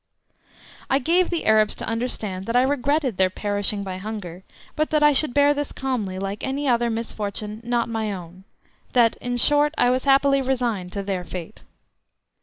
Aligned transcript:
I 0.89 0.97
gave 0.97 1.29
the 1.29 1.45
Arabs 1.45 1.75
to 1.75 1.85
understand 1.87 2.47
that 2.47 2.55
I 2.55 2.63
regretted 2.63 3.17
their 3.17 3.29
perishing 3.29 3.83
by 3.83 3.97
hunger, 3.97 4.41
but 4.75 4.89
that 4.89 5.03
I 5.03 5.13
should 5.13 5.31
bear 5.31 5.53
this 5.53 5.71
calmly, 5.71 6.17
like 6.17 6.43
any 6.43 6.67
other 6.67 6.89
misfortune 6.89 7.61
not 7.63 7.87
my 7.87 8.11
own, 8.11 8.43
that, 8.93 9.15
in 9.17 9.37
short, 9.37 9.75
I 9.77 9.91
was 9.91 10.05
happily 10.05 10.41
resigned 10.41 10.91
to 10.93 11.03
their 11.03 11.23
fate. 11.23 11.61